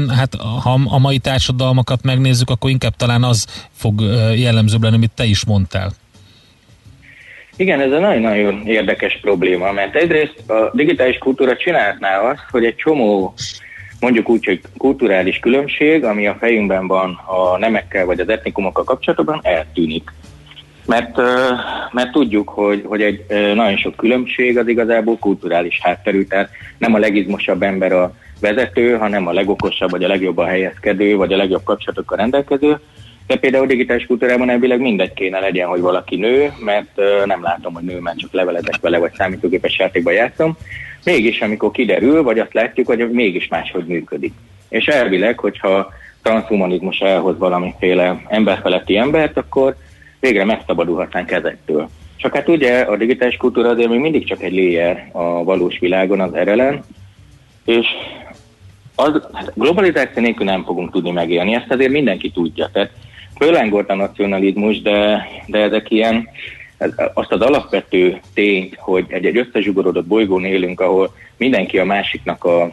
[0.09, 4.01] hát ha a mai társadalmakat megnézzük, akkor inkább talán az fog
[4.37, 5.93] jellemzőbb lenni, amit te is mondtál.
[7.57, 12.77] Igen, ez egy nagyon-nagyon érdekes probléma, mert egyrészt a digitális kultúra csinálná azt, hogy egy
[12.77, 13.35] csomó
[14.01, 19.41] mondjuk úgy, hogy kulturális különbség, ami a fejünkben van a nemekkel vagy az etnikumokkal kapcsolatban,
[19.43, 20.13] eltűnik.
[20.87, 21.17] Mert,
[21.93, 26.99] mert tudjuk, hogy, hogy egy nagyon sok különbség az igazából kulturális hátterű, tehát nem a
[26.99, 32.17] legizmosabb ember a vezető, hanem a legokosabb, vagy a legjobban helyezkedő, vagy a legjobb kapcsolatokkal
[32.17, 32.81] rendelkező,
[33.27, 37.85] De például digitális kultúrában elvileg mindegy kéne legyen, hogy valaki nő, mert nem látom, hogy
[37.85, 40.57] nő, mert csak levelezek vele, vagy számítógépes játékban játszom.
[41.05, 44.33] Mégis, amikor kiderül, vagy azt látjuk, hogy mégis máshogy működik.
[44.69, 49.77] És elvileg, hogyha transhumanizmus elhoz valamiféle emberfeletti embert, akkor
[50.21, 51.89] végre megszabadulhatnánk ezektől.
[52.17, 56.21] Csak hát ugye a digitális kultúra azért még mindig csak egy layer a valós világon,
[56.21, 56.85] az RLN,
[57.65, 57.87] és
[58.95, 62.69] az, hát globalizáció nélkül nem fogunk tudni megélni, ezt azért mindenki tudja.
[62.73, 62.91] Tehát
[63.39, 66.29] föllengolt a nacionalizmus, de, de ezek ilyen,
[67.15, 72.73] azt az alapvető tényt, hogy egy, egy összezsugorodott bolygón élünk, ahol mindenki a másiknak a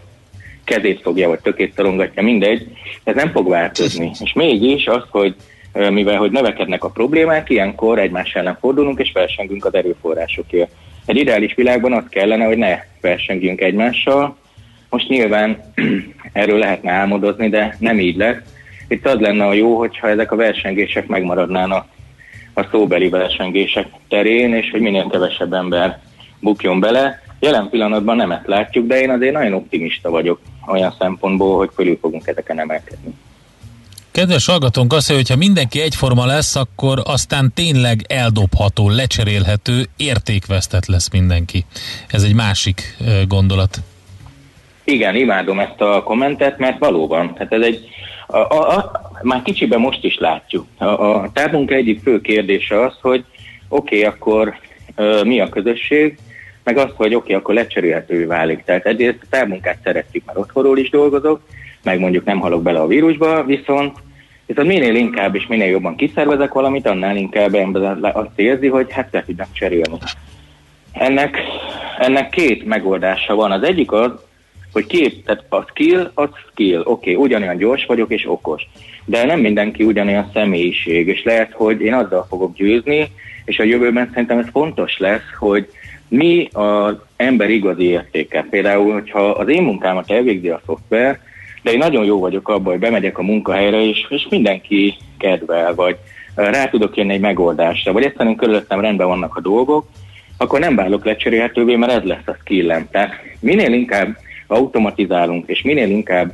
[0.63, 2.67] kezét fogja, vagy tökét szorongatja, mindegy,
[3.03, 4.11] ez nem fog változni.
[4.23, 5.35] És mégis az, hogy
[5.73, 10.71] mivel hogy növekednek a problémák, ilyenkor egymás ellen fordulunk, és versengünk az erőforrásokért.
[11.05, 14.37] Egy ideális világban az kellene, hogy ne versengjünk egymással.
[14.89, 15.73] Most nyilván
[16.33, 18.37] erről lehetne álmodozni, de nem így lesz.
[18.91, 21.87] Itt az lenne a jó, hogyha ezek a versengések megmaradnának
[22.53, 25.99] a szóbeli versengések terén, és hogy minél kevesebb ember
[26.39, 27.21] bukjon bele.
[27.39, 31.97] Jelen pillanatban nem ezt látjuk, de én azért nagyon optimista vagyok olyan szempontból, hogy fölül
[32.01, 33.13] fogunk ezeken emelkedni.
[34.11, 40.85] Kedves hallgatónk azt mondja, hogy ha mindenki egyforma lesz, akkor aztán tényleg eldobható, lecserélhető, értékvesztett
[40.85, 41.65] lesz mindenki.
[42.07, 43.77] Ez egy másik gondolat.
[44.83, 47.89] Igen, imádom ezt a kommentet, mert valóban, tehát ez egy,
[48.31, 48.91] a, a, a,
[49.21, 50.65] már kicsiben most is látjuk.
[50.77, 53.23] A, a távunk egyik fő kérdése az, hogy
[53.69, 54.55] oké, okay, akkor
[54.95, 56.17] ö, mi a közösség,
[56.63, 58.63] meg az, hogy oké, okay, akkor lecserélhető válik.
[58.63, 61.41] Tehát egyrészt a távmunkát szeretjük, mert otthonról is dolgozok,
[61.83, 63.97] meg mondjuk nem halok bele a vírusba, viszont
[64.45, 69.07] viszont minél inkább és minél jobban kiszervezek valamit, annál inkább ember azt érzi, hogy hát
[69.11, 69.97] le tudnak cserélni.
[70.91, 71.37] Ennek,
[71.99, 73.51] ennek két megoldása van.
[73.51, 74.11] Az egyik az,
[74.73, 76.79] hogy kép, tehát a skill, az skill.
[76.79, 78.67] Oké, okay, ugyanolyan gyors vagyok és okos.
[79.05, 83.11] De nem mindenki ugyanolyan személyiség, és lehet, hogy én azzal fogok győzni,
[83.45, 85.67] és a jövőben szerintem ez fontos lesz, hogy
[86.07, 88.47] mi az ember igazi értéke.
[88.49, 91.19] Például, hogyha az én munkámat elvégzi a szoftver,
[91.63, 95.97] de én nagyon jó vagyok abban, hogy bemegyek a munkahelyre, és, és mindenki kedvel, vagy
[96.35, 99.85] rá tudok jönni egy megoldásra, vagy egyszerűen körülöttem rendben vannak a dolgok,
[100.37, 102.87] akkor nem válok lecserélhetővé, mert ez lesz a skillem.
[102.91, 104.17] Tehát minél inkább
[104.51, 106.33] automatizálunk, és minél inkább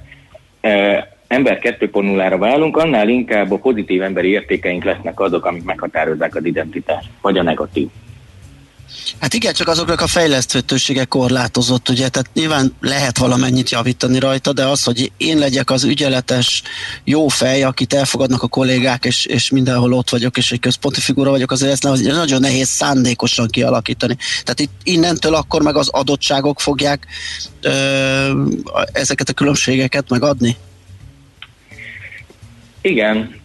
[0.61, 6.45] e, ember 2.0-ra válunk, annál inkább a pozitív emberi értékeink lesznek azok, amik meghatározzák az
[6.45, 7.87] identitást, vagy a negatív.
[9.19, 14.65] Hát igen, csak azoknak a fejleszthetősége korlátozott, ugye, tehát nyilván lehet valamennyit javítani rajta, de
[14.65, 16.61] az, hogy én legyek az ügyeletes,
[17.03, 21.29] jó fej, akit elfogadnak a kollégák, és, és mindenhol ott vagyok, és egy központi figura
[21.29, 24.17] vagyok, azért ezt nagyon nehéz szándékosan kialakítani.
[24.43, 27.07] Tehát itt innentől akkor meg az adottságok fogják
[27.61, 28.43] ö,
[28.91, 30.57] ezeket a különbségeket megadni?
[32.87, 33.35] Igen,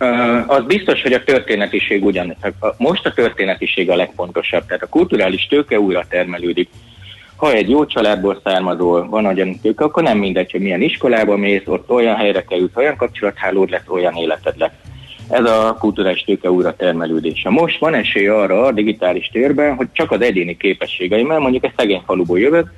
[0.47, 2.37] az biztos, hogy a történetiség ugyan.
[2.77, 6.69] Most a történetiség a legfontosabb, tehát a kulturális tőke újra termelődik.
[7.37, 11.63] Ha egy jó családból származol, van olyan tőke, akkor nem mindegy, hogy milyen iskolába mész,
[11.67, 14.73] ott olyan helyre kerülsz, olyan kapcsolathálód lesz, olyan életed lesz.
[15.29, 17.51] Ez a kulturális tőke újra termelődése.
[17.51, 22.03] Most van esély arra a digitális térben, hogy csak az egyéni képességeimmel, mondjuk egy szegény
[22.07, 22.73] faluból jövök,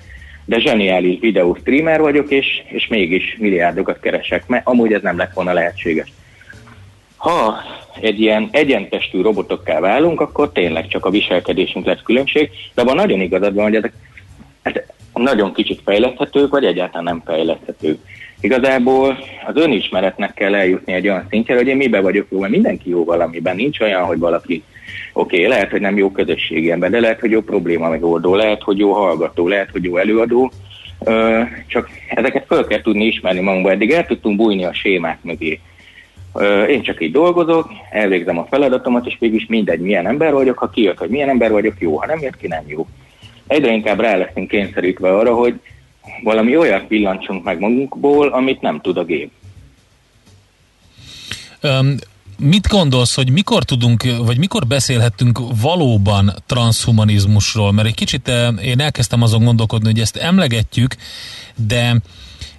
[0.45, 5.33] de zseniális videó streamer vagyok, és, és mégis milliárdokat keresek, mert amúgy ez nem lett
[5.33, 6.13] volna lehetséges
[7.25, 7.57] ha
[8.01, 13.21] egy ilyen egyentestű robotokká válunk, akkor tényleg csak a viselkedésünk lesz különbség, de van nagyon
[13.21, 13.93] igazad van, hogy ezek
[14.63, 17.99] hát nagyon kicsit fejleszthetők, vagy egyáltalán nem fejleszthetők.
[18.41, 22.91] Igazából az önismeretnek kell eljutni egy olyan szintjére, hogy én mibe vagyok jó, mert mindenki
[22.91, 23.57] jó valamiben.
[23.57, 24.63] Nincs olyan, hogy valaki,
[25.13, 28.63] oké, okay, lehet, hogy nem jó közösségi ember, de lehet, hogy jó probléma megoldó, lehet,
[28.63, 30.53] hogy jó hallgató, lehet, hogy jó előadó,
[31.67, 33.71] csak ezeket fel kell tudni ismerni magunkba.
[33.71, 35.61] Eddig el tudtunk bújni a sémák mögé.
[36.69, 40.99] Én csak így dolgozok, elvégzem a feladatomat, és mégis mindegy, milyen ember vagyok, ha kijött,
[40.99, 42.87] hogy milyen ember vagyok, jó, ha nem jött ki, nem jó.
[43.47, 45.61] Egyre inkább rá leszünk kényszerítve arra, hogy
[46.23, 49.31] valami olyat pillancsunk meg magunkból, amit nem tud a gép.
[51.63, 51.97] Um,
[52.39, 57.73] mit gondolsz, hogy mikor tudunk, vagy mikor beszélhetünk valóban transhumanizmusról?
[57.73, 58.31] Mert egy kicsit
[58.63, 60.97] én elkezdtem azon gondolkodni, hogy ezt emlegetjük,
[61.55, 61.97] de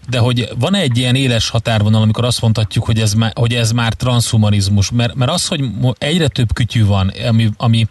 [0.09, 3.71] de hogy van egy ilyen éles határvonal, amikor azt mondhatjuk, hogy ez, má, hogy ez
[3.71, 5.63] már transhumanizmus, mert, mert az, hogy
[5.97, 7.87] egyre több kütyű van, ami, ami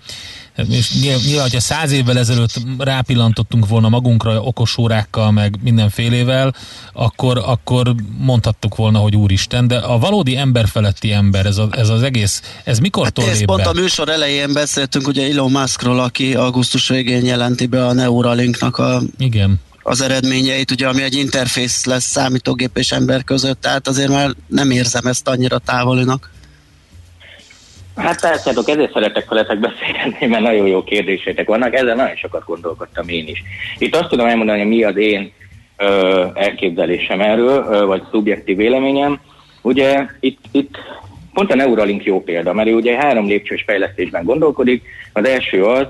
[1.03, 6.55] nyilván, hogyha száz évvel ezelőtt rápillantottunk volna magunkra okos órákkal, meg mindenfélével,
[6.93, 12.03] akkor, akkor mondhattuk volna, hogy úristen, de a valódi emberfeletti ember, ez, a, ez az
[12.03, 16.89] egész, ez mikor hát ez pont a műsor elején beszéltünk ugye Elon Muskról, aki augusztus
[16.89, 22.77] végén jelenti be a Neuralinknak a Igen az eredményeit, ugye, ami egy interfész lesz számítógép
[22.77, 26.31] és ember között, tehát azért már nem érzem ezt annyira távolinak.
[27.97, 33.09] Hát látjátok, ezért szeretek veletek beszélni, mert nagyon jó kérdésétek vannak, ezzel nagyon sokat gondolkodtam
[33.09, 33.43] én is.
[33.79, 35.33] Itt azt tudom elmondani, hogy mi az én
[35.77, 39.21] ö, elképzelésem erről, ö, vagy szubjektív véleményem.
[39.63, 40.77] Ugye itt, itt
[41.33, 44.83] pont a Neuralink jó példa, mert ő ugye három lépcsős fejlesztésben gondolkodik.
[45.13, 45.87] Az első az,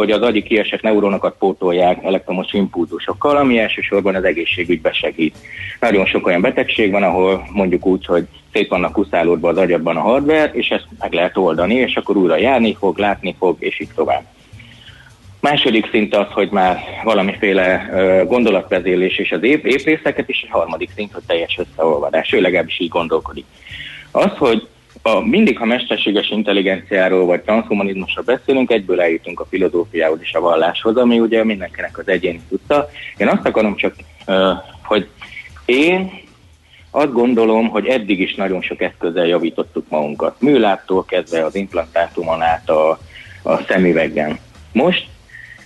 [0.00, 5.36] hogy az agyi kiesett neuronokat pótolják elektromos impulzusokkal, ami elsősorban az egészségügybe segít.
[5.80, 10.00] Nagyon sok olyan betegség van, ahol mondjuk úgy, hogy szét vannak kuszálódva az agyadban a
[10.00, 13.88] hardware, és ezt meg lehet oldani, és akkor újra járni fog, látni fog, és így
[13.94, 14.24] tovább.
[15.40, 17.88] Második szint az, hogy már valamiféle
[18.26, 22.32] gondolatvezélés és az épp, éprészeket és harmadik szint, hogy teljes összeolvadás.
[22.32, 23.44] Ő legalábbis így gondolkodik.
[24.10, 24.68] Az, hogy
[25.06, 30.96] a, mindig, ha mesterséges intelligenciáról vagy transhumanizmusról beszélünk, egyből eljutunk a filozófiához és a valláshoz,
[30.96, 32.88] ami ugye mindenkinek az egyéni tudta.
[33.16, 33.94] Én azt akarom csak,
[34.82, 35.08] hogy
[35.64, 36.10] én
[36.90, 40.40] azt gondolom, hogy eddig is nagyon sok eszközzel javítottuk magunkat.
[40.40, 42.98] Műláptól kezdve az implantátumon át a,
[43.42, 44.38] a szemüvegen.
[44.72, 45.06] Most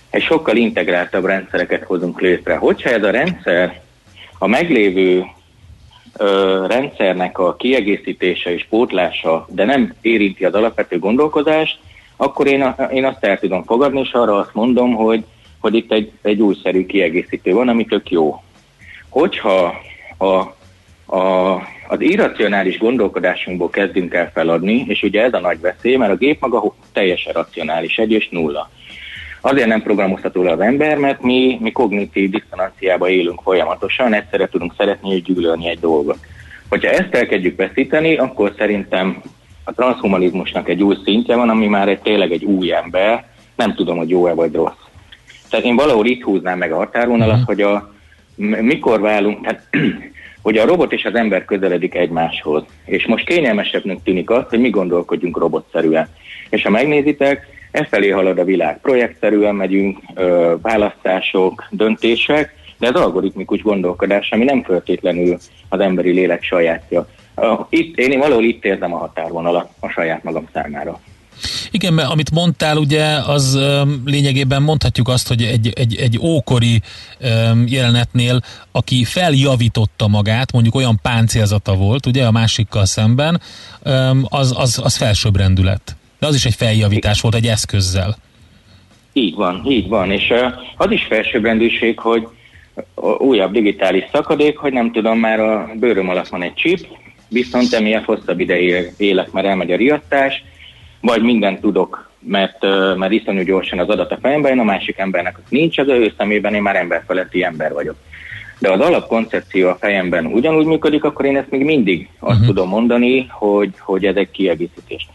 [0.09, 2.55] egy sokkal integráltabb rendszereket hozunk létre.
[2.55, 3.81] Hogyha ez a rendszer
[4.37, 5.25] a meglévő
[6.67, 11.79] rendszernek a kiegészítése és pótlása, de nem érinti az alapvető gondolkodást,
[12.15, 15.23] akkor én, a, én azt el tudom fogadni, és arra azt mondom, hogy,
[15.59, 18.43] hogy itt egy, egy újszerű kiegészítő van, ami tök jó.
[19.09, 19.73] Hogyha
[20.17, 20.25] a,
[21.15, 21.53] a,
[21.87, 26.41] az irracionális gondolkodásunkból kezdünk el feladni, és ugye ez a nagy veszély, mert a gép
[26.41, 28.69] maga teljesen racionális, egy és nulla.
[29.41, 34.73] Azért nem programozható le az ember, mert mi, mi kognitív diszonanciába élünk folyamatosan, egyszerre tudunk
[34.77, 36.17] szeretni és gyűlölni egy dolgot.
[36.69, 39.21] Hogyha ezt elkezdjük veszíteni, akkor szerintem
[39.63, 43.25] a transhumanizmusnak egy új szintje van, ami már egy, tényleg egy új ember,
[43.55, 44.87] nem tudom, hogy jó-e vagy rossz.
[45.49, 47.45] Tehát én valahol itt húznám meg a határonalat, uh-huh.
[47.45, 47.93] hogy a,
[48.61, 49.67] mikor válunk, tehát
[50.41, 52.63] hogy a robot és az ember közeledik egymáshoz.
[52.85, 56.07] És most kényelmesebbnek tűnik az, hogy mi gondolkodjunk robotszerűen.
[56.49, 58.79] És ha megnézitek, e felé halad a világ.
[58.81, 59.99] Projektszerűen megyünk,
[60.61, 65.37] választások, döntések, de ez algoritmikus gondolkodás, ami nem feltétlenül
[65.69, 67.07] az emberi lélek sajátja.
[67.69, 70.99] Itt, én valahol itt érzem a határvonalat a saját magam számára.
[71.71, 76.81] Igen, mert amit mondtál, ugye, az um, lényegében mondhatjuk azt, hogy egy, egy, egy ókori
[77.21, 78.41] um, jelenetnél,
[78.71, 83.41] aki feljavította magát, mondjuk olyan páncélzata volt, ugye, a másikkal szemben,
[83.85, 85.98] um, az, az, az felsőbbrendű lett.
[86.19, 88.17] De az is egy feljavítás volt egy eszközzel.
[89.13, 90.11] Így van, így van.
[90.11, 90.33] És
[90.77, 92.27] az is felsőbbrendűség, hogy
[93.17, 96.87] újabb digitális szakadék, hogy nem tudom, már a bőröm alatt van egy chip,
[97.27, 100.43] viszont emiatt hosszabb ideig élek, mert elmegy a riasztás,
[101.01, 102.65] vagy mindent tudok, mert,
[102.95, 106.53] mert iszonyú gyorsan az adat a fejemben, a másik embernek az nincs, az ő szemében
[106.53, 107.95] én már emberfeletti ember vagyok.
[108.59, 112.47] De az alapkoncepció a fejemben ugyanúgy működik, akkor én ezt még mindig azt uh-huh.
[112.47, 115.07] tudom mondani, hogy, hogy ez egy kiegészítés.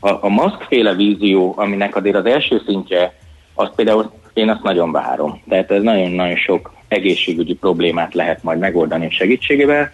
[0.00, 3.14] A, a maszkféle vízió, aminek azért az első szintje,
[3.54, 5.42] azt például én azt nagyon várom.
[5.48, 9.90] Tehát ez nagyon-nagyon sok egészségügyi problémát lehet majd megoldani segítségével.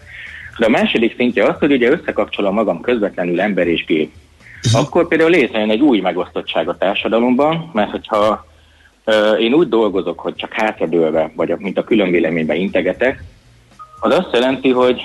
[0.57, 4.11] De a második szintje az, hogy ugye összekapcsolom magam közvetlenül ember és gép.
[4.65, 4.81] Uh-huh.
[4.81, 8.45] Akkor például létrejön egy új megosztottság a társadalomban, mert hogyha
[9.05, 13.23] uh, én úgy dolgozok, hogy csak hátradőlve, vagy mint a különvéleményben integetek,
[13.99, 15.01] az azt jelenti, hogy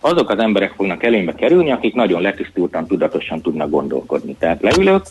[0.00, 4.36] azok az emberek fognak elémbe kerülni, akik nagyon letisztultan, tudatosan tudnak gondolkodni.
[4.38, 5.02] Tehát leülök,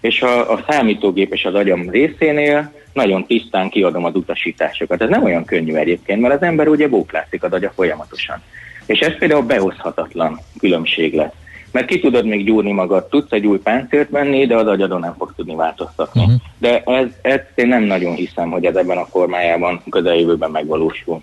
[0.00, 5.02] és a, a számítógép és az agyam részénél nagyon tisztán kiadom az utasításokat.
[5.02, 8.42] Ez nem olyan könnyű egyébként, mert az ember ugye bóklászik az agya folyamatosan.
[8.86, 11.32] És ez például behozhatatlan különbség lesz.
[11.70, 15.14] Mert ki tudod még gyúrni magad, tudsz egy új páncélt venni, de az agyadon nem
[15.18, 16.20] fog tudni változtatni.
[16.20, 16.40] Uh-huh.
[16.58, 21.20] De ez, ezt én nem nagyon hiszem, hogy ez ebben a formájában közeljövőben megvalósul.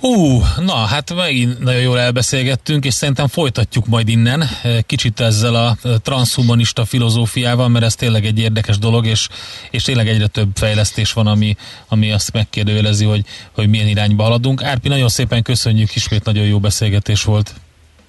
[0.00, 4.44] Ú, na, hát megint nagyon jól elbeszélgettünk, és szerintem folytatjuk majd innen
[4.86, 9.28] kicsit ezzel a transhumanista filozófiával, mert ez tényleg egy érdekes dolog, és,
[9.70, 11.56] és tényleg egyre több fejlesztés van, ami,
[11.88, 14.62] ami azt megkérdőjelezi, hogy, hogy milyen irányba haladunk.
[14.62, 17.54] Árpi, nagyon szépen köszönjük, ismét nagyon jó beszélgetés volt.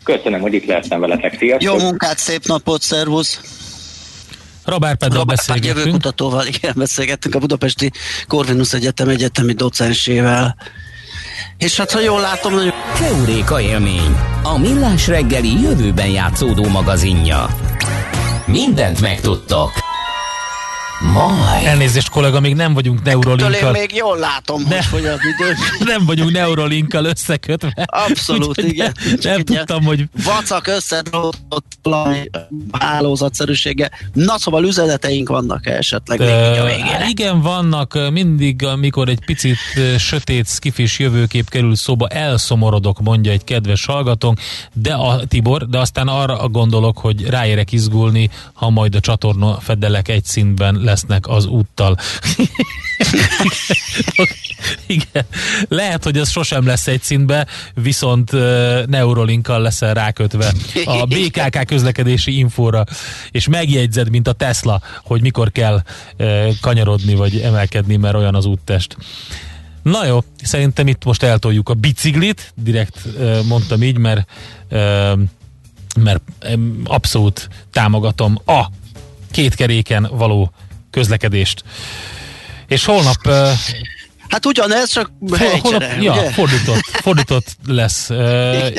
[0.03, 1.37] Köszönöm, hogy itt lehettem veletek.
[1.37, 1.61] Sziasztok!
[1.61, 3.41] Jó munkát, szép napot, szervusz!
[4.65, 5.77] Rabár Peddel beszélgettünk.
[5.77, 7.91] Jövőkutatóval, igen, beszélgettünk a Budapesti
[8.27, 10.55] Corvinus Egyetem egyetemi docensével.
[11.60, 12.74] És hát, ha jól látom, nagyon...
[12.95, 17.45] Keuréka élmény, a millás reggeli jövőben játszódó magazinja.
[18.45, 19.88] Mindent megtudtok.
[21.00, 21.66] Majd.
[21.66, 23.72] Elnézést, kollega, még nem vagyunk Ettől én neurolinkkal.
[23.72, 25.54] még jól látom, hogy fogy az idő.
[25.86, 27.74] Nem vagyunk neurolinkkal összekötve.
[27.86, 28.91] Abszolút, Úgyhogy igen.
[29.06, 31.68] Nem, Csak nem ilyen tudtam, hogy Vacak összedrótott
[32.72, 33.89] hálózatszerűsége.
[34.14, 37.06] Na szóval üzeneteink vannak -e esetleg még a végére?
[37.10, 39.58] igen, vannak mindig, amikor egy picit
[39.97, 44.39] sötét, skifis jövőkép kerül szóba, elszomorodok, mondja egy kedves hallgatónk,
[44.74, 50.08] de a Tibor, de aztán arra gondolok, hogy ráérek izgulni, ha majd a csatorna fedelek
[50.08, 51.97] egy szintben lesznek az úttal.
[54.87, 55.25] Igen.
[55.67, 58.31] Lehet, hogy ez sosem lesz egy szintbe, viszont
[58.85, 60.53] Neurolinkkal leszel rákötve
[60.85, 62.83] a BKK közlekedési infóra,
[63.31, 65.83] és megjegyzed, mint a Tesla, hogy mikor kell
[66.61, 68.97] kanyarodni vagy emelkedni, mert olyan az úttest.
[69.81, 73.07] Na jó, szerintem itt most eltoljuk a biciklit, direkt
[73.47, 74.27] mondtam így, mert
[75.99, 76.21] mert
[76.83, 78.65] abszolút támogatom a
[79.31, 80.51] két keréken való
[80.91, 81.63] közlekedést.
[82.67, 83.29] És holnap
[84.30, 86.32] Hát ugyanez, csak helycsere, ja, ugye?
[86.32, 88.09] fordított, fordított lesz,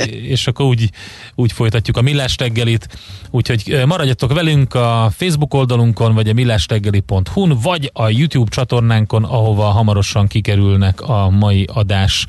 [0.07, 0.90] és akkor úgy,
[1.34, 2.88] úgy folytatjuk a Millás reggelit.
[3.30, 10.26] Úgyhogy maradjatok velünk a Facebook oldalunkon, vagy a millásreggeli.hu-n, vagy a YouTube csatornánkon, ahova hamarosan
[10.26, 12.26] kikerülnek a mai adás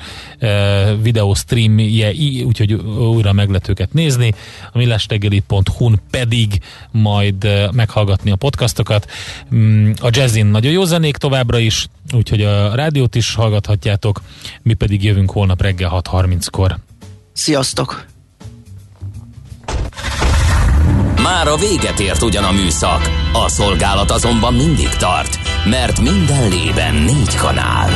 [1.02, 2.12] videó streamje,
[2.46, 2.74] úgyhogy
[3.14, 4.34] újra meg lehet őket nézni.
[4.72, 6.62] A millásreggeli.hu-n pedig
[6.92, 9.12] majd meghallgatni a podcastokat.
[9.56, 12.76] Mm, A jazzin nagyon jó zenék továbbra is, úgyhogy a
[13.12, 14.22] rádiót is hallgathatjátok,
[14.62, 16.78] mi pedig jövünk holnap reggel 6.30-kor.
[17.34, 18.06] Sziasztok!
[21.24, 26.96] Már a véget ért ugyan a műszak, a szolgálat azonban mindig tart, mert minden lében
[26.96, 27.90] négy kanál.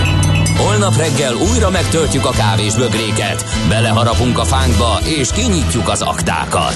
[0.58, 6.76] Holnap reggel újra megtöltjük a kávés bögréket, beleharapunk a fánkba és kinyitjuk az aktákat.